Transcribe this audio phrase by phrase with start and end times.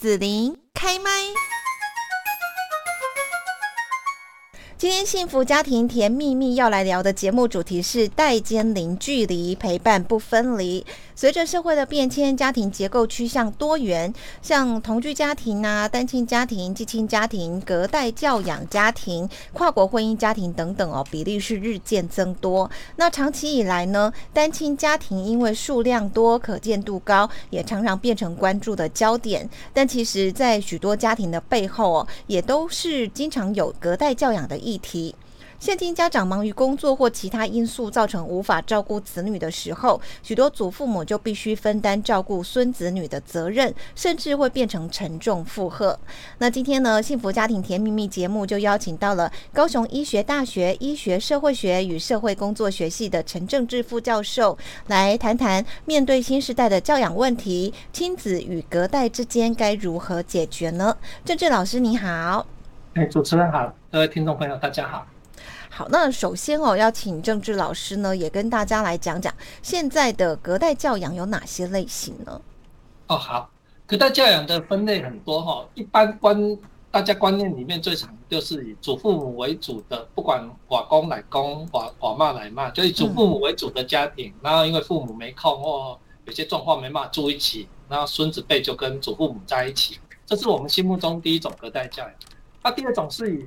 [0.00, 1.10] 紫琳开麦。
[4.78, 10.86] 今天幸福家庭甜蜜蜜要来聊的节目主题是带间零距离陪伴不分离。
[11.20, 14.10] 随着社会的变迁，家庭结构趋向多元，
[14.40, 22.70] 像同居家庭啊、单亲家庭、寄亲家庭、隔代教养家庭、跨国婚姻家庭等等哦，比例是日渐增多。
[22.96, 29.46] 那长期以来呢，单亲家庭因为数量多、可见度高，也常常变成关注的焦点。
[29.74, 35.14] 但其实，在许多家庭的背后哦，也都是经常有隔代教养的议题。
[35.60, 45.98] 现今家长忙于工作或其他因素，造成无法照顾子女的时候，许多祖父母就必须分担照顾孙子女的责任，甚至会变成沉重负荷。
[46.38, 54.56] 那今天呢，幸福家庭甜蜜蜜节目就邀请到了高雄医学大学医学社会学与社会工作学系的陈正志副教授，
[54.86, 60.96] 来谈谈面对新时代的教养问题，亲子与隔代之间该如何解决呢？
[61.22, 62.46] 正志老师你好，
[62.94, 65.06] 哎，主持人好，各位听众朋友大家好。
[65.80, 72.38] 好，那首先哦，要请政治老师呢，也跟大家来讲讲现在的隔代教养有哪些类型呢？
[73.06, 73.48] 哦，好，
[73.86, 76.58] 隔代教养的分类很多哈，一般观
[76.90, 92.12] 大家观念里面最常就是以祖父母为主的，不管寡公奶公、寡寡妈奶妈，就以祖父母为主的家庭，然后因为父母没空或有些状况没办法住一起，然后孙子辈就跟祖父母在一起，这是我们心目中第一种隔代教养。
[92.62, 93.46] 那第二种是以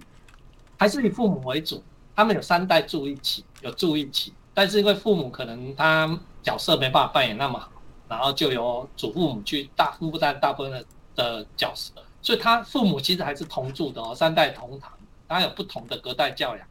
[0.80, 1.84] 还是以父母为主。
[2.16, 7.72] 他们有三代住一起，有住一起，但是因为父母可能他角色没办法扮演那么好，
[8.08, 14.91] 然后就由祖父母去大负担大部分的的角色，所以他父母其实还是同住的哦，三代同堂，
[15.28, 16.67] 当然有不同的隔代教养。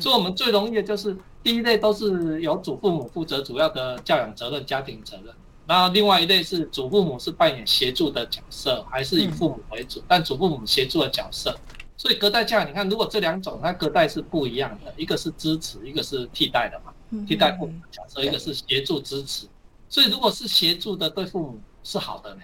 [0.00, 5.32] 所以我们最容易的就是第一类都是由祖父母负责主要的教养责任、家庭责任，
[5.66, 11.54] 然后另外一类是祖父母是扮演协助的角色，还是以父母为主，但祖父母协助的角色。
[11.96, 16.92] 所以隔代教养，你看，如果这两种，它隔代是不一样的，一个是支持，一个是替代的嘛，
[17.26, 19.46] 替代父母的角色，一个是协助支持。
[19.88, 22.42] 所以如果是协助的，对父母是好的呢，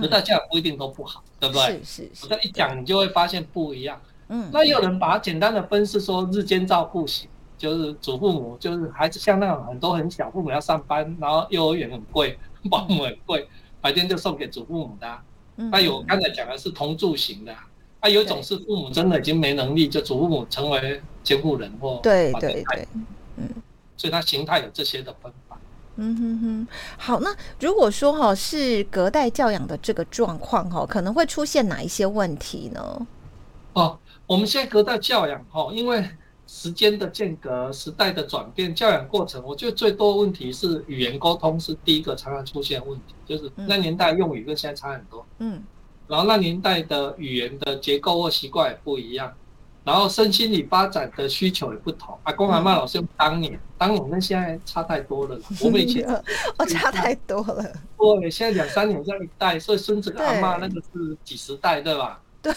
[0.00, 1.82] 隔代教养不一定都不好，对不对？
[1.82, 2.22] 是是。
[2.22, 4.00] 我这一讲，你就会发现不一样。
[4.28, 4.48] 嗯。
[4.52, 12.38] 那有人把它简单的分是说日间照顾型，就是祖父母，就是孩子像那种很多很小，父母要上班，然后幼儿园很贵，
[12.70, 13.48] 保姆很贵，
[13.80, 15.18] 白天就送给祖父母的。
[15.56, 17.52] 那有刚才讲的是同住型的。
[17.52, 17.66] 啊，
[18.08, 22.88] 有一种是父母真的已经没能力，就祖父母成为监护人或对对对，
[23.36, 23.48] 嗯，
[23.96, 25.58] 所以它形态有这些的分法。
[25.96, 26.68] 嗯哼哼，
[26.98, 33.06] 好，那如果说哈是隔代教养的这个状况哈，可能会出现哪一些问题呢？
[33.72, 36.08] 哦，我们现在隔代教养哈，因为
[36.46, 45.26] 时间的间隔、时代的转变，教养过程，我觉得最多问题是语言沟通是第一个常常出现问题，就是那年代用语跟现在差很多。
[45.38, 45.64] 嗯。
[46.08, 49.32] 然后那年代的语言的结构或习惯也不一样，
[49.84, 52.16] 然后身心理发展的需求也不同。
[52.22, 55.38] 阿公阿妈老师用当年，当年跟现在差太多了。
[55.62, 56.04] 我们以前
[56.58, 57.72] 我，差太多了。
[57.98, 62.20] 对，现在两三年这样一代，所以孙子跟阿妈那个是几十代，对吧？
[62.42, 62.54] 对。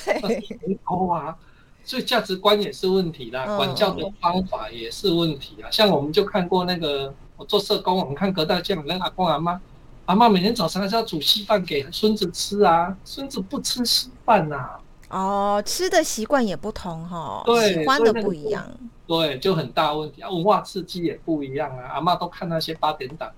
[0.84, 1.36] 高啊，
[1.84, 5.70] 所以价值观也是问题啦，管教的方法也是问题啊。
[5.72, 9.60] 像我们就看过那个，我做社工，我们看隔代教养，那阿公阿妈。
[10.10, 14.68] 阿妈每天早上还是要煮稀饭给孙子吃啊，孙子不吃稀饭呐。
[15.10, 18.66] 哦，吃的习惯也不同哈，对，喜欢的不一样，
[19.06, 20.30] 对，就很大问题啊。
[20.32, 21.92] 文化刺激也不一样啊。
[21.94, 23.32] 阿妈都看那些八点档，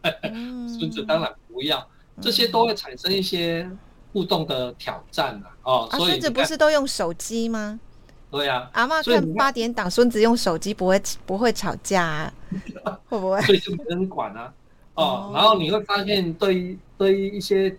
[0.78, 1.82] 孙子当然不要，
[2.20, 3.66] 这些都会产生一些
[4.12, 5.48] 互动的挑战啊。
[5.62, 7.80] 哦，所以孙子不是都用手机吗？
[8.30, 12.32] 对呀，阿妈看八点档，孙子用手机不会不会吵架啊？
[13.08, 13.40] 会不会？
[13.48, 14.52] 所以就没人管啊。
[15.00, 17.74] 哦，然后你会发现，对于对于一些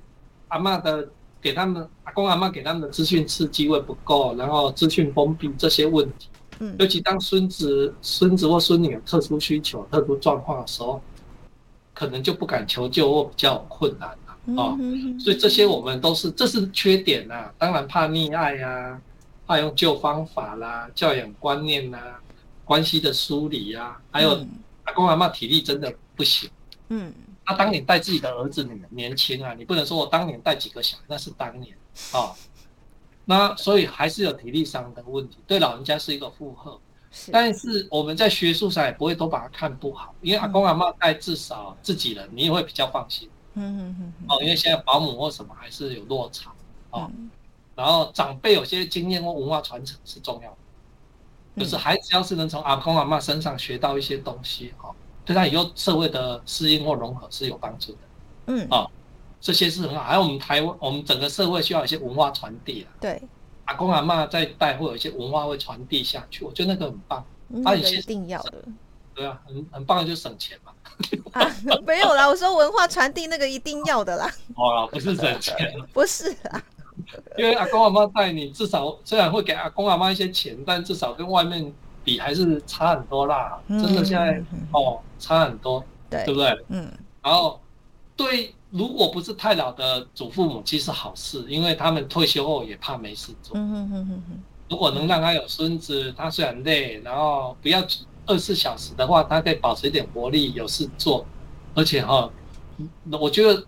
[0.48, 1.08] 阿妈的
[1.40, 11.00] 给他们阿公阿妈给他们的资讯刺激会不够，然后资讯封闭这些问题，嗯，尤其当孙子孙子或孙女有特殊需求、特殊状况的时候，
[11.94, 14.76] 可能就不敢求救或比较困难了啊。
[15.20, 17.52] 所以这些我们都是这是缺点呐。
[17.58, 19.00] 当然怕溺爱呀，
[19.46, 22.00] 怕用旧方法啦，教养观念呐，
[22.66, 24.44] 关系的梳理呀，还有
[24.86, 26.50] 阿公阿妈体力真的不行。
[26.94, 27.14] 嗯，
[27.46, 31.76] 他当年带自己的儿子年年轻啊，你不能说我当年带几个小，那是当年
[32.12, 32.36] 啊。
[33.24, 36.78] 那所以还是有体力上的问题，对老人家是一个负荷。
[37.32, 43.30] 但是我们在学术上也不会都把它看不好，因为阿公阿妈带至少自己人，你也会比较放心。
[43.54, 44.14] 嗯嗯嗯。
[44.28, 46.52] 哦，因为现在保姆或什么还是有落差
[46.90, 47.10] 哦。
[47.76, 50.50] 然后长辈有些经验或文化传承是重要
[51.56, 54.94] 的，就是孩子要是能从阿公阿妈身上学到一些东西，哈。
[55.26, 57.98] 对他以后社会的适应或融合是有帮助的，
[58.48, 58.88] 嗯啊，
[59.40, 60.04] 这些是很好。
[60.04, 62.88] 还有我们台湾，我们整个社会需要一些文化传递啊。
[63.00, 63.22] 对，
[63.66, 67.26] 阿公阿妈在带，会有一些文化会传递下去，我觉得那个很棒。
[67.48, 68.64] 那个一定要的。
[69.14, 70.72] 对啊，很很棒的就省钱嘛。
[71.34, 71.46] 啊，
[71.86, 74.32] 没有啦，我说文化传递那个一定要的啦。
[74.56, 75.56] 哦，不是省钱，
[75.94, 76.64] 不是啊。
[77.38, 83.60] 因为阿公阿妈带你，至少虽然会给阿公阿妈一些钱，但至少跟外面比还是差很多啦。
[83.68, 86.66] 真的现在哦，差很多，对对不对？
[86.70, 86.92] 嗯。
[87.22, 87.60] 然后
[88.16, 93.58] 对，如果不是太老的祖父母，其实好事，因为他们退休后也怕没事做。
[93.58, 97.82] 嗯嗯嗯嗯如果能让他有孙子，他虽然累，然后不要
[98.26, 101.26] 二十四小时的话，他可以保持一点活力，有事做。
[101.76, 102.30] 而且哈，
[103.12, 103.64] 我觉得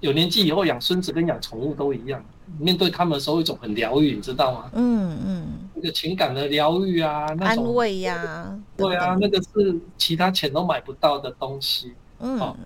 [0.00, 2.24] 有年纪以后养孙子跟养宠物都一样。
[2.60, 4.70] 面对他们的时候，一种很疗愈，你知道吗？
[4.74, 5.46] 嗯嗯，
[5.76, 11.94] 那个情感的疗愈啊，安慰呀，对啊，那个是其他钱都买不到的东西。
[12.18, 12.56] 嗯，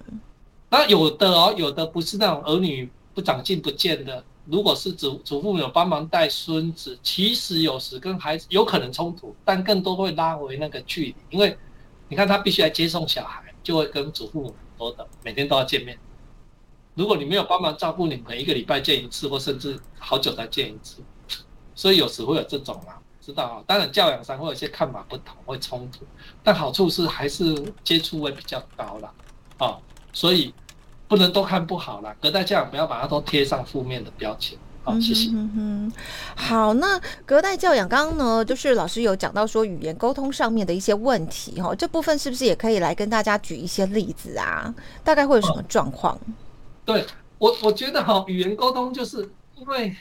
[0.68, 4.22] 那有的哦，有的不是那种儿女不长进不见的。
[4.46, 11.56] 如果是祖祖父母有帮忙带孙子，其实有时跟孩子有可能冲突，但更多会拉回那个距离，因为
[12.08, 15.98] 你看他必须来接送小孩，就会跟祖父母很多的每天都要见面。
[16.94, 21.02] 如果你没有帮忙照顾你们，一个礼拜见一次，或甚至好久才见一次，
[21.74, 23.64] 所以有时会有这种啊，知道啊？
[23.66, 26.04] 当然教养上会有些看法不同，会冲突，
[26.42, 29.12] 但好处是还是接触会比较高了，
[29.58, 29.78] 啊，
[30.12, 30.54] 所以
[31.06, 32.14] 不能都看不好了。
[32.20, 34.58] 隔代教养不要把它都贴上负面的标签。
[34.82, 35.30] 好，谢谢。
[35.34, 35.92] 嗯哼
[36.34, 44.74] 好，那隔代教养刚刚呢，就是老师有讲到说语言沟通上面的一些问题哈，这部分是不是也可以来跟大家举一些例子啊？
[45.04, 46.18] 大概会有什么状况？
[46.86, 47.04] 对
[47.36, 49.94] 我，我觉得哈，语言沟通就是因为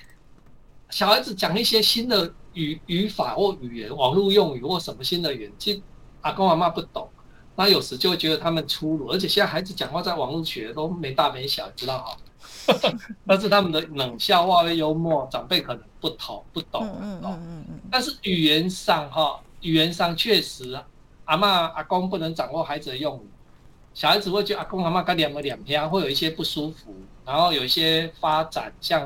[0.89, 5.81] 小孩子讲一些新的语语法或语言、网络用语或什么新的语言，其实
[6.21, 7.07] 阿公阿妈不懂，
[7.55, 12.17] 那有时就会觉得他们粗鲁，而且现在孩子讲话在网络学都没大没小，知道哈？
[13.25, 17.79] 但是他们的冷笑话跟幽默，长辈可能不懂不懂，嗯嗯嗯嗯。
[17.89, 20.77] 但是语言上哈，语言上确实
[21.25, 23.29] 阿妈阿公不能掌握孩子的用语。
[23.93, 26.93] 小孩子会觉得阿公阿妈跟两个两天会有一些不舒服，
[27.25, 29.05] 然后有一些发展，像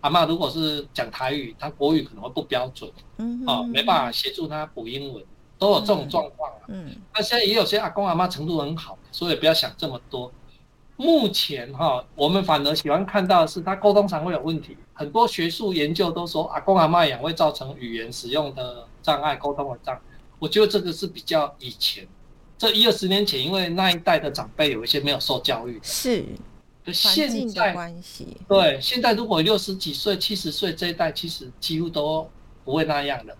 [0.00, 5.24] 阿妈如果是讲台语，他国语可能会不标准，嗯，哦，没办法协助他补英文，
[5.58, 6.62] 都有这种状况啊。
[6.68, 10.32] 嗯，那现在也有些阿公阿妈程度很好，所以不要想这么多。
[10.96, 20.00] 目前哈，我们反而喜欢看到的是他沟通上会有问题，很多学术研究都说阿公阿妈养会造成语言使用的障碍、沟通的障碍。
[20.38, 22.06] 我觉得这个是比较以前。
[22.56, 26.24] 这一二十年前，因为那一代的长辈有一些没有受教育，是，
[26.92, 28.36] 现在关系。
[28.48, 32.28] 对，现在如果六十几岁、七十岁这一代，其实几乎都
[32.64, 33.36] 不会那样的，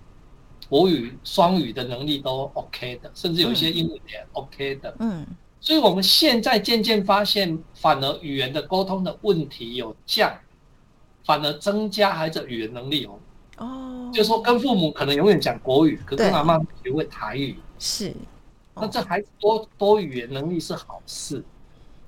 [0.69, 4.95] 国语、双语的能力都 OK 的，甚至有一些英语也 OK 的。
[4.99, 5.27] 嗯，
[5.61, 10.33] 所以我们现在渐渐发现，反而语言的沟通的问题有降，
[11.25, 13.19] 反而增加孩子语言能力哦。
[13.59, 17.57] 哦，就说跟父母可能永远讲国语，可跟阿妈学会台语。
[17.79, 18.15] 是。
[18.81, 21.45] 那这孩子多多语言能力是好事，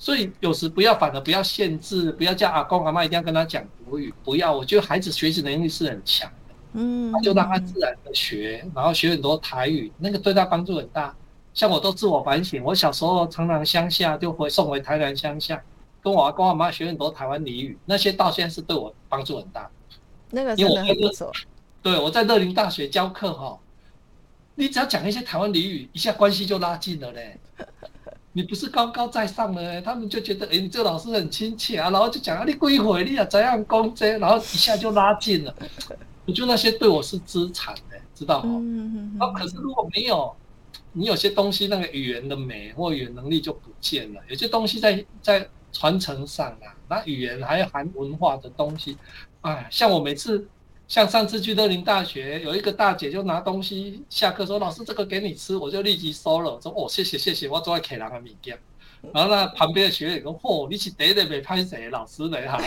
[0.00, 4.50] 所以有时不要，反而不要限制，不要叫阿公阿妈一定要跟他讲国语，不要。
[4.50, 11.14] 我觉得孩子学习能力是很强的，嗯，就让他自然的学，然后学很多台语，那个对他帮助很大。
[11.52, 15.62] 像我都自我反省，我小时候常常乡下就回送回台南乡下，
[16.02, 19.70] 跟我阿公阿妈学很多台湾俚语，那些到现在是对我帮助很大。
[20.30, 21.30] 那个真的很不错。
[21.82, 23.58] 对，我在乐林大学教课哈。
[24.54, 27.38] 你只要讲一些台湾俚语，一下关系就拉近了嘞。
[28.32, 35.54] 你不是高高在上的，他们就觉得，哎，你这个老师很亲切啊，然后就讲啊，你归回你啊，怎样攻这，然后一下就拉近了。
[36.26, 38.62] 我觉得那些对我是资产的，知道吗？
[39.18, 40.32] 啊，可是如果没有，
[40.92, 44.20] 你有些东西那个语言的美或语言能力就不见了。
[44.28, 48.96] 有些东西在在传承上啊，那语言还有含文化的东西，
[49.40, 50.48] 哎，像我每次。
[50.90, 58.58] 像上次去乐林大学，有一个大姐就拿东西下课说：“老师，这个给你吃。”我就立即收了，说：“哦，谢谢谢谢，我做在客人的物件。”
[59.14, 62.58] 然后呢，旁边的学员说：“嚯，你是第一个被拍谁老师的哈？”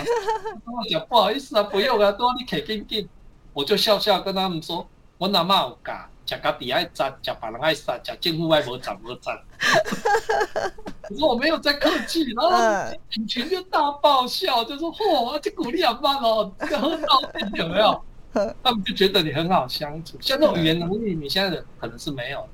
[0.63, 3.09] 我讲不好意思啊，不用啊，多你客紧紧。
[3.51, 4.87] 我就笑笑跟他们说
[5.19, 5.93] ：“我阿妈有教，
[6.25, 9.37] 食家己爱赞，食别人爱杀，食政府爱无赞无赞。”
[11.03, 18.01] 可是我没有在客气，然后一群就大爆笑，就说：“嚯，这鼓励阿妈哦，这很好听，有没有？”
[18.63, 22.47] 他们就觉得你很好相处，像那种语言能力，你现在的可能是没有。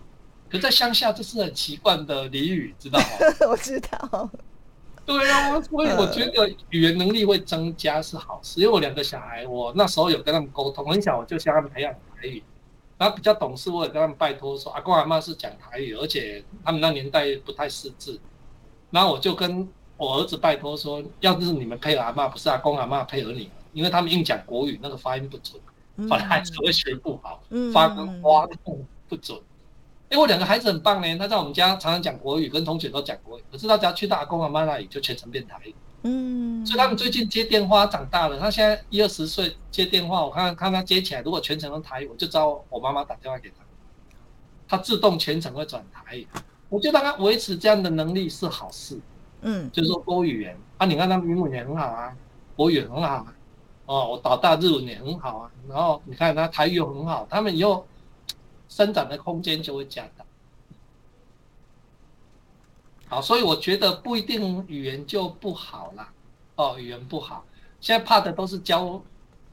[0.50, 3.06] 可在乡下，这是很奇怪的俚语，知道吗？
[3.50, 4.30] 我知道。
[5.06, 8.60] 对啊，所以我觉得语言能力会增加是好事。
[8.62, 12.44] 因为我两个小孩，我那时候有跟他们沟通，很小我就向他们培养台语。
[12.98, 18.20] 然后比较懂事，我也跟他们拜托说，阿公阿妈是讲台语，而且他们那年代不太识字。
[18.92, 19.68] 然后我就跟
[19.98, 25.60] 我儿子拜托说，要是你们配合阿妈，不是阿公阿妈配合你，因为他们硬讲国语，那个发音不准，
[26.08, 27.41] 反而孩子会学不好，
[27.74, 28.48] 发跟花
[29.08, 29.38] 不准。
[30.10, 35.75] 因为我两个孩子很棒呢，他在我们家常常讲国语，跟同学都讲国语，可是他只要去到阿公阿妈那里，就全程变台语。
[36.03, 43.56] 嗯，所以他们最近接电话长大了，他现在一二十岁接电话，我看看他接起来，如果全程用台语，我就知道我妈妈打电话给他，
[44.68, 46.27] 他自动全程会转台语。
[46.70, 49.00] 我觉得他维持这样的能力是好事。
[49.41, 52.15] 嗯，就是说多语言啊，你看他英文也很好啊，
[52.56, 53.34] 国语很好啊，
[53.89, 57.88] 哦，我导大日文也很好啊，然后你看他台语又很好，他们以后
[58.67, 60.24] 生长的空间就会加大。
[63.08, 66.13] 好，所以我觉得不一定语言就不好啦。
[66.55, 67.43] 哦，语言不好，
[67.81, 69.01] 现在怕的都是教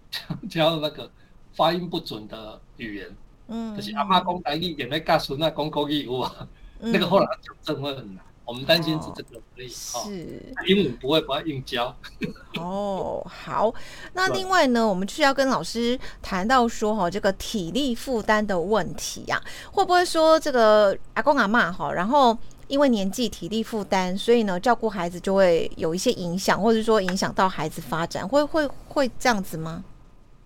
[0.51, 1.11] 教那个
[1.55, 3.17] 发音不准的语言。
[3.49, 8.23] 嗯，就是阿妈讲台语，也没告诉那讲国语有啊，那个后来纠正会很难。
[8.47, 9.69] 我们担心是这个而已。
[9.69, 11.95] 是，鹦鹉不会不会硬教。
[12.59, 13.75] 哦，好，
[14.15, 22.39] 那另外呢，我们需要跟老师谈到说哈，这个体力负担的问题呀，会不会说这个阿公阿妈哈，然后。
[22.69, 29.85] 因为年纪、体力负担，所以呢，照顾孩子就会有一些影响，或者说影响到孩子发展，会会会这样子吗？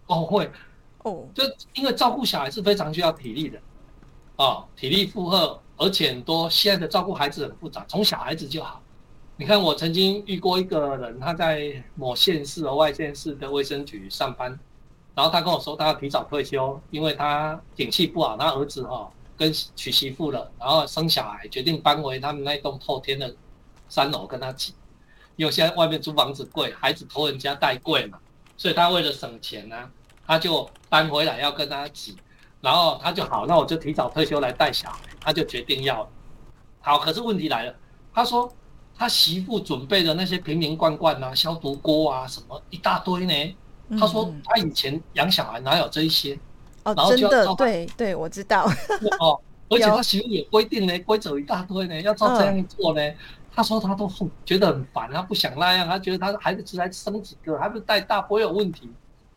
[0.07, 0.51] 哦，会，
[1.03, 1.43] 哦，就
[1.73, 3.59] 因为照顾小孩是非常需要体力的，
[4.37, 8.81] 哦，体力负荷，而且很多现在的照顾孩子很复杂，从小孩子就好。
[9.37, 14.51] 你看，我曾经遇过一个人，他在某县市和外县市的卫生局上班，
[15.15, 19.11] 然后他跟我说，他要提早退休，因为他景气不好，他儿子哈。
[19.41, 23.35] 跟娶媳妇了，然后生小孩，决定搬回他们那栋透天的
[23.89, 24.75] 三楼跟他挤，
[25.37, 28.19] 因为现在外面租房子贵，孩子托人家带贵嘛，
[28.59, 29.91] 所以他为了省钱呢，
[30.27, 32.19] 他就搬回来要跟他挤，
[32.61, 36.09] 然后他就好，那我就提早退休来带小孩，他就决定要，
[36.81, 37.75] 好，可是问题来了，
[38.13, 38.51] 他说
[38.97, 43.57] 他媳妇准备的那些瓶瓶罐罐啊、消毒锅啊什么一大堆呢，
[43.99, 46.39] 他说他以前养小孩哪有这一些。
[46.83, 48.65] 哦，真的，对对，我知道。
[49.21, 53.03] 哦，而且他媳妇也规定呢，规则一大堆呢，要照这样做呢。
[53.53, 58.89] 他说他都很觉得很烦，他不想那样，他觉得他孩子才生几个，还不带大，不会有问题。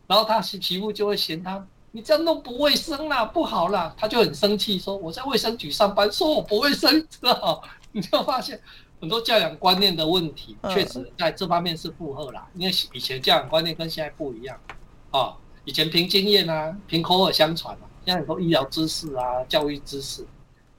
[0.08, 7.62] 然后他媳媳妇就会嫌他，你这样弄不卫生啦，不好啦，他就很生气，说我在卫生局上班，说我不卫生，知道？
[7.94, 8.60] 你就发现
[9.00, 14.60] 很多教养观念的问题，确实在这方面是负荷啦，因为以前教养观念跟现在不一样，
[15.12, 15.38] 啊。
[15.66, 20.26] 以前凭经验啊，凭口耳相传啊，现在很多医疗知识啊、教育知识，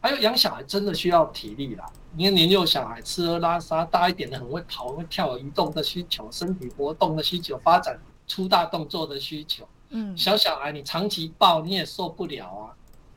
[0.01, 1.87] 还有养小孩真的需要体力啦。
[2.19, 9.67] 因为年幼小孩吃喝拉撒，大一点的很会跑、会跳、移动的需求，身体活动的需求，发展出大动作的需求。
[9.95, 12.63] 嗯，小小孩你长期抱你也受不了啊。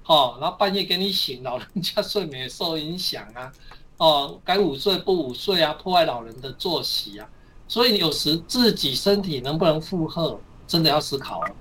[0.06, 3.52] 哦，然后半夜给你醒，老人家睡眠也受影响啊。
[3.98, 7.28] 哦，该午睡不午睡啊，破坏老人的作息啊。
[7.68, 10.40] 所以有时自己身体能不能负荷？
[10.68, 11.56] 真的要思考了，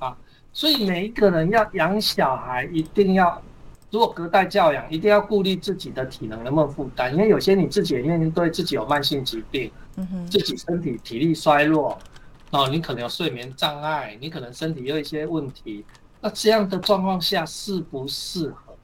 [0.00, 0.16] 啊，
[0.52, 3.40] 所以每一个人要养小孩，一定要
[3.88, 11.96] 如果隔代教养，一定要顾虑自己的体能能不能负担，因为有些你自己也面对自己有慢性疾病，嗯哼，自己身体体力衰弱，
[12.52, 15.84] 哦，你可能有睡眠障碍，你可能身体有一些问题，
[16.20, 18.76] 那这样的状况下适不适合？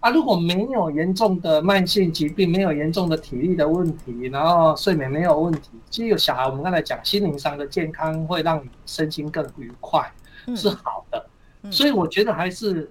[0.00, 10.12] 啊，如果没有严重的慢性疾病，没有严重的体力的问题，然后睡眠没有问题，其实有小孩，我们刚才讲心灵上的健康会让你身心更愉快，
[10.54, 11.26] 是好的。
[11.70, 12.90] 所以我觉得还是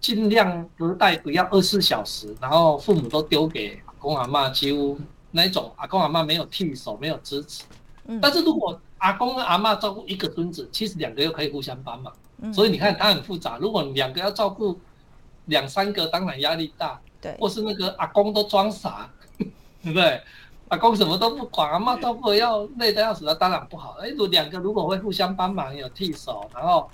[0.00, 4.98] 尽量隔代不要二十四小时，然后父母都丢给阿公阿妈，几乎
[5.30, 7.62] 那一种阿公阿妈没有替手，没有支持。
[8.20, 12.10] 但是如果阿公跟阿妈照顾一个孙子，其实两个又可以互相帮忙。
[12.54, 14.80] 所以你看它很复杂，如果两个要照顾。
[15.46, 19.48] 两三个当然压力大，对，或是那个阿公都装傻， 对
[19.82, 20.20] 不对？
[20.68, 23.96] 阿公什么都不管，阿妈都不要累得要死，那当然不好。
[24.00, 26.88] 哎，如两个如果会互相帮忙，有替手，然后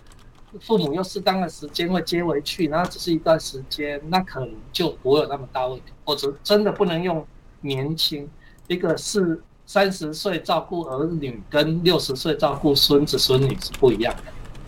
[0.62, 5.92] 父母又适当的时间会接回去，然后只是一段时间，那可能就不会有那么大问题。
[6.06, 7.26] 或者真的不能用
[7.60, 8.26] 年轻
[8.68, 14.22] 一个是三十岁照顾儿女，跟六十岁照顾孙子孙女是不一样的。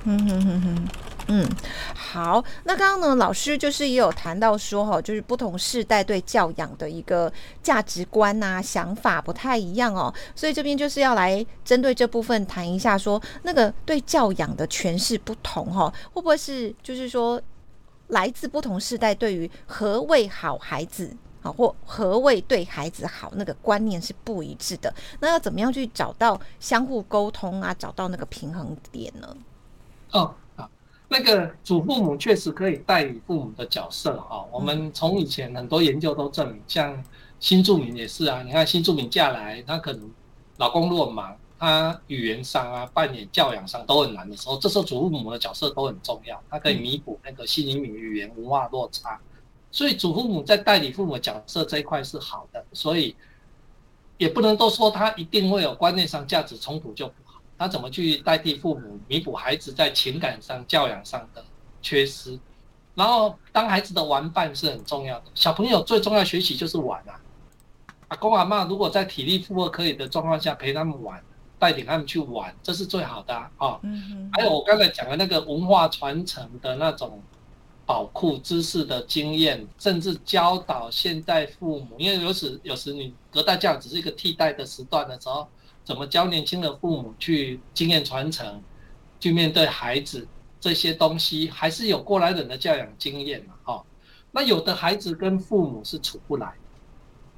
[0.04, 0.88] 嗯哼哼哼。
[1.30, 1.46] 嗯，
[1.94, 2.42] 好。
[2.64, 7.30] 那刚刚呢，老师就是也有谈到说，哈，就是不同世代对教养的一个
[7.62, 10.12] 价值观呐、想法不太一样哦。
[10.34, 17.38] 所以这边就是要来针对这部分谈一下，说那个对教养的诠释不同，哈，会不会是就是说
[18.06, 24.92] 来自不同世代对于何谓好孩子啊，或何谓对孩子好那个观念是不一致的？
[25.21, 29.37] 那要怎么样去找到相互沟通啊，找到那个平衡点呢？
[30.12, 30.35] 哦。
[30.57, 30.68] 啊
[31.11, 34.45] 那个祖父母确实可以代理父母的角色哈。
[34.52, 37.02] 我们从以前很多研究都证明，像
[37.40, 40.11] 新住民也是啊，你看新住民嫁来，他可能
[40.59, 49.18] 老公如果忙，他语言上啊、扮演教养上都很难的时候，这时候祖父母的角色都很重要，他可以弥补那个新移民语言文化落差。
[49.70, 53.14] 所以祖父母在代理父母角色这一块是好的，所以
[54.16, 57.38] 也不能都说他一定会有观念上价值冲突就不好。
[57.58, 61.44] 他怎么去代替父母弥补孩子在情感上、教养上的
[61.82, 62.38] 缺失？
[62.94, 65.26] 然后当孩子的玩伴是很重要的。
[65.34, 67.20] 小朋友最重要学习就是玩啊！
[68.08, 71.22] 阿公阿妈如果在体力负荷可以的状况下陪他们玩，
[71.58, 73.78] 带领他们去玩，这是最好的啊。
[73.82, 77.22] 嗯还有我刚才讲的那个文化传承的那种。
[77.88, 85.49] 宝库知识的经验，甚至教导现代父母，因为有时有时你隔代教只是一个替代的时段的时候，
[85.83, 88.61] 怎么教年轻的父母去经验传承，
[89.18, 90.28] 去面对孩子
[90.61, 93.54] 这些东西，还是有过来人的教养经验嘛？
[93.64, 93.83] 哦，
[94.33, 96.52] 那有的孩子跟父母是处不来，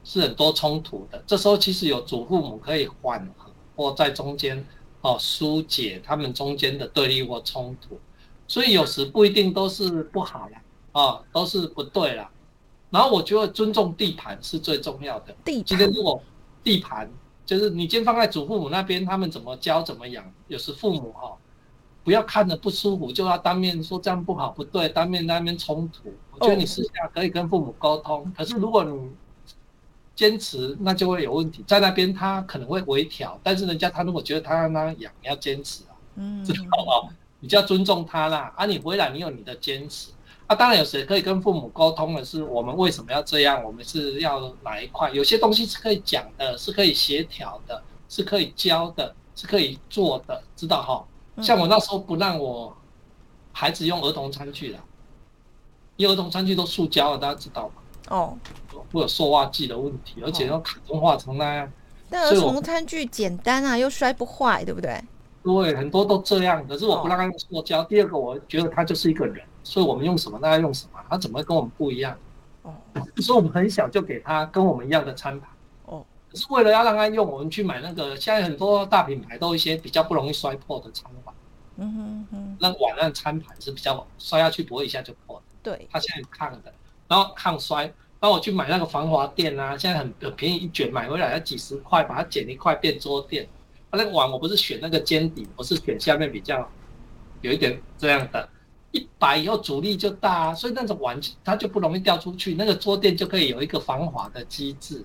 [0.02, 1.22] 是很多冲突的。
[1.28, 4.66] 这时候其实有祖父母可以缓和或在中间
[5.02, 8.00] 哦疏解他们中间的对立或冲突。
[8.50, 10.56] 所以有时不一定都是不好了
[10.90, 12.28] 啊，都是不对了。
[12.90, 15.32] 然后我觉得尊重地盘是最重要的。
[15.44, 16.20] 地今天如果
[16.64, 17.08] 地盘
[17.46, 20.24] 就是你今天放在祖父母那边，他们怎么教怎么养。
[20.48, 21.36] 有时父母哈，
[22.02, 26.12] 不要看着不舒服就要当面说这样不好不对，当面那边冲突。
[26.32, 28.32] 我觉得你私下可以跟父母沟通。
[28.36, 29.10] 可是如果你
[30.16, 31.62] 坚持，那就会有问题。
[31.68, 37.14] 在那边他可能会微调，但是人家他如果觉得他要那样养，你要坚持啊，嗯，知道吗？
[37.40, 40.10] 你就要尊重他啦，啊，你回来你有你的坚持，
[40.46, 45.10] 啊，当然有谁可以跟父母沟通的是我们为什么要这样，我们是要哪一块？
[45.10, 51.42] 有些东西是可以讲的，是可以协调的，是可以教的，是可以做的，知道哈？
[51.42, 52.76] 像我那时候不让我
[53.52, 54.78] 孩子用儿童餐具的，
[55.96, 57.74] 因为儿童餐具都塑胶了，大家知道吗？
[58.08, 58.36] 哦，
[58.92, 61.72] 会有塑化剂的问题，而且要卡通化成那样。
[62.10, 65.00] 但儿童餐具简单啊，又摔不坏，对不对？
[65.42, 66.66] 对，很多都这样。
[66.68, 67.82] 可是我不让他用塑胶。
[67.84, 71.00] 第二个，我觉得他就是一个人，所以我们用什么，他用什么。
[71.08, 72.16] 他怎么跟我们不一样？
[72.62, 72.74] 哦，
[73.16, 75.48] 所以我们很小就给他跟我们一样的餐盘。
[75.86, 81.34] 哦，可是为了要让他用，我们去买那个现在很多大品牌都一些比较不容易摔破的餐碗。
[81.76, 82.56] 嗯哼哼。
[82.60, 85.42] 那碗那餐盘是比较摔下去不会一下就破。
[85.62, 85.88] 对。
[85.90, 86.72] 它现在抗的，
[87.08, 87.84] 然后抗摔。
[88.20, 93.48] 然后我去买那个防滑垫啊，现在很很便宜，一卷买回来要几十块，把它剪一块变桌垫。
[93.90, 96.68] 他那个碗我不是选那个尖底，我是选下面比较
[97.40, 98.48] 有一点这样的，
[98.92, 105.04] 一摆以后阻力就大，所以那种碗它就不容易掉出去，那个桌垫就可以有一个防滑的机制。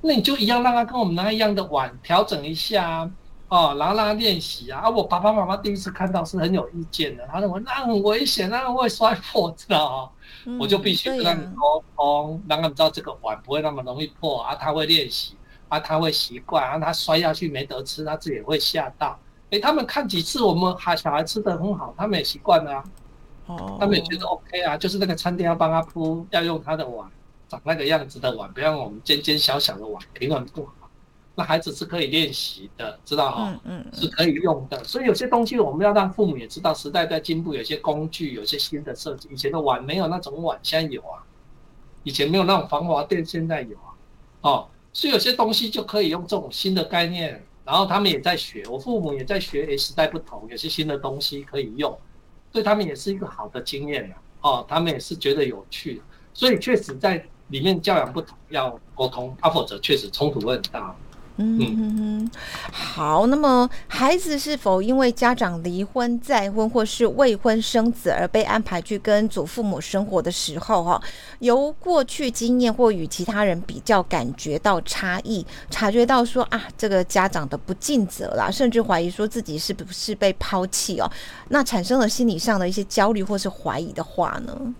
[0.00, 3.08] 那你就一样让他跟我们拿一样的碗调整一下
[3.48, 4.80] 哦，然后让他练习啊。
[4.80, 10.10] 啊，我爸爸妈妈第一次看到是很有意见的，他认为那很危险，那会摔破，知道
[10.46, 10.58] 吗？
[10.58, 15.36] 我就必须跟他们沟通，让他们知道这个碗不会那么容易破啊，他会练习。
[15.72, 19.18] 啊，他会习惯，啊他摔下去没得吃，他自己也会吓到。
[19.50, 22.84] 哎，他们看几次我们孩小孩吃的很好，他们也习惯了啊。
[23.46, 23.78] 哦。
[23.80, 27.10] 他们也觉得 OK 啊，就是那个餐厅要帮他铺，要用他的碗，
[27.48, 30.72] 长那个样子的碗，不要用我们尖尖小小的碗，平衡不好。
[31.34, 33.58] 那孩子是可以练习的，知道哈？
[33.64, 33.92] 嗯嗯。
[33.94, 39.30] 是可以用的，所以有些东西我们要让父母也知道，时代在进步，有些工具，有些新的设计。
[39.32, 41.24] 以前的碗没有那种碗，现在有啊。
[42.02, 43.88] 以前没有那种防滑垫，现在有啊。
[44.42, 44.68] 哦。
[44.92, 49.64] 所以有些东西就可以用这种新的概念，然后他们也在学，我父母也在学。
[49.66, 51.98] 诶，时代不同，有些新的东西可以用，
[52.52, 54.14] 对他们也是一个好的经验啊。
[54.42, 56.02] 哦，他们也是觉得有趣，
[56.34, 60.94] 所以确实在里面教养不同，要沟通，啊，否则确实冲突会很大。
[61.36, 62.30] 嗯嗯嗯，
[62.70, 63.26] 好。
[63.26, 71.02] 那么，孩子是否因为家长离婚、再婚或是未婚生子而被安排去跟祖父母生活的时候，哈，
[71.38, 81.10] 由过去经验或与其他人比较，感觉到差异，察觉到说啊，这个家长的不尽责啦，甚至怀疑说自己是不是被抛弃哦，
[81.48, 84.74] 那产生了心理上的一些焦虑或是怀疑的话呢？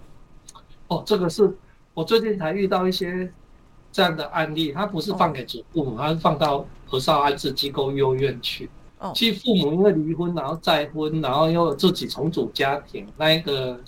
[0.89, 1.51] 哦，这个是
[1.95, 3.33] 我最近才遇到一些。
[3.93, 8.71] 这样的案例，他不是放给祖父母，他是放到和少安置机构、幼儿园去。
[8.99, 13.79] 哦，其实父母因为离婚，然后再婚，然后又自己重组家庭，那一个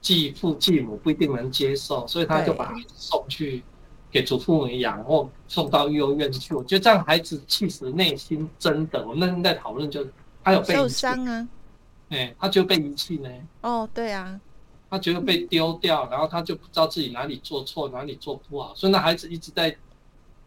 [0.00, 3.62] 继父继母不一定能接受，所以他就把孩子送去
[4.10, 6.54] 给祖父母养，或送到幼儿园去。
[6.54, 10.12] 我觉得这样孩子其实内心真的，我那天在讨论，就是
[10.44, 11.48] 他有被受伤啊，
[12.10, 13.28] 哎，他就被遗弃呢。
[13.62, 14.38] 哦，对啊。
[14.90, 19.74] 他觉得被丢掉，然后他就不知道自己哪里做错，哪里做不好，所以那孩子一直在，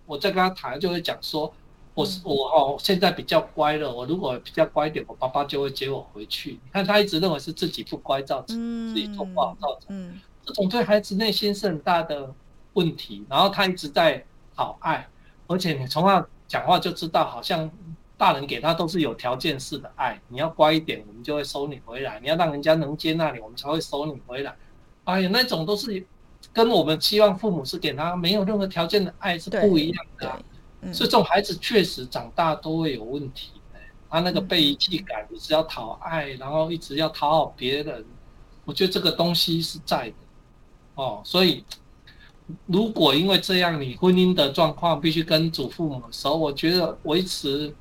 [0.06, 1.52] 我在跟他谈，就会讲说，
[1.94, 6.52] 我是我哦，现在比较乖了，我如果比较乖一点，我爸爸就会接我回去。
[6.52, 8.58] 你看他一直认为是自己不乖造成，
[8.90, 12.34] 自己做不好造成，这种对孩子内心是很大的
[12.74, 13.26] 问题。
[13.30, 14.26] 然后他一直在
[14.56, 15.08] 讨爱，
[15.48, 17.72] 而且你从他讲话就知道，好像
[18.18, 24.56] 大人给他都是有条件式的爱，你要乖一点，我们就会收你回来；你要让人家能接纳你，我们才会收你回来。
[25.04, 26.06] 哎呀，那种都是
[26.52, 30.94] 跟我们期望父母是给他没有任何条件的爱是不一样的。
[30.94, 33.52] 所以这种孩子确实长大都会有问题。
[34.10, 38.06] 他那个被遗弃感，一直要讨爱，然后一直要讨好别人，
[38.64, 40.16] 我觉得这个东西是在的，
[40.94, 41.66] 哦，所以
[42.68, 47.74] 如果因为这样，你婚姻的状况必须跟祖父母熟，我觉得维持，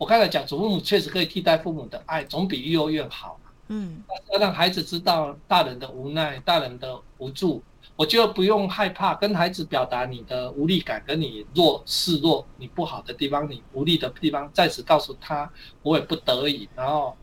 [0.00, 7.62] 我刚才讲祖父母确实可以替代父母的爱，总比幼儿园好，嗯，要让孩子知道大人的无奈，大人的无助。
[7.96, 16.66] 我觉得不用害怕跟孩子表达你的无力感，跟你弱示弱，你不好的地方，你无力的地方，在此告诉他，我也不得已。
[16.74, 17.14] 然后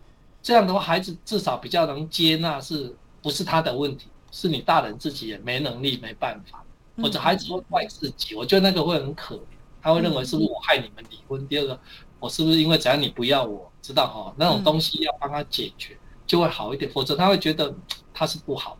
[0.43, 4.07] 这样的话，孩子至少比较能接纳，是不是他的问题？
[4.31, 6.63] 是你大人自己也没能力，没办法，
[7.01, 8.35] 或者孩子会怪自己。
[8.35, 9.39] 我觉得那个会很可怜，
[9.81, 11.47] 他会认为是我害你们离婚？
[11.47, 11.79] 第二个，
[12.19, 14.33] 我是不是因为只要你不要我，知道哈？
[14.37, 16.89] 那种东西要帮他解决，就会好一点。
[16.91, 17.73] 否则他会觉得
[18.13, 18.79] 他是不好的。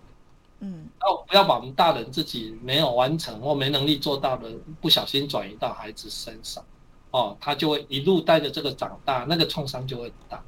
[0.62, 4.50] 嗯，那我不要把我们大人自己没有完成或没能力做到的，
[4.82, 6.64] 不小心转移到孩子身上，
[7.12, 10.44] 哦，他就会一路带着这个长大，那个创伤就会大。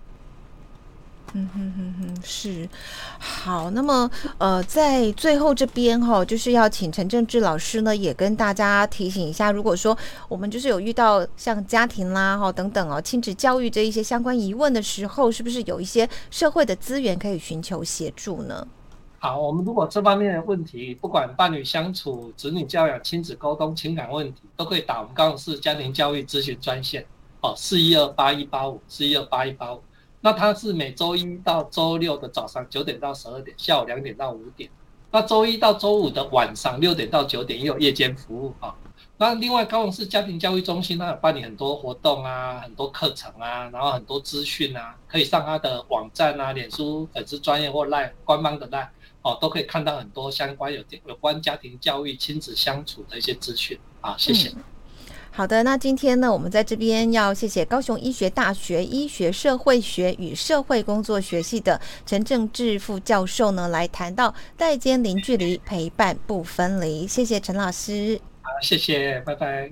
[1.33, 2.67] 嗯哼哼哼，是
[3.19, 3.69] 好。
[3.69, 9.95] 那么呃，在最后这边哈，就是要请陈正志老师呢，也跟大家提醒一下，如果说
[10.27, 18.67] 我们就是有遇到像家庭啦哈等等哦，亲子教育这一些相关疑问的时候，是不是有一些社会的资源可以寻求协助呢？
[19.19, 27.05] 好，我们如果这方面的问题，不管伴侣相处、子女教养、亲子沟通、情感问题，都可以打我们高雄市家庭教育咨询专线，
[27.41, 29.79] 哦，四一二八一八五，四一二八一八五。
[30.21, 34.69] 那它是每周一到周六的早上九点到十二点，下午两点到五点。
[35.11, 38.75] 那周一到周五的晚上六点到九点也有夜间服务啊。
[39.17, 48.91] 那另外高雄市家庭教育中心，它有办理很多活动啊，很多课程啊，然后很多资讯啊，可以上它的网站啊，脸书粉丝专业或赖官方的赖。
[49.21, 54.49] 哦，都可以看到很多相关有有关家庭教育、亲子相处的一些资讯啊，谢谢。
[55.39, 67.07] 好的，那今天呢，我们在这边要谢谢高雄医学大学医学社会学与社会工作学系的陈正志副教授呢，来谈到代间零距离陪伴不分离。
[67.07, 68.19] 谢谢陈老师。
[68.41, 69.71] 好，谢谢，拜拜。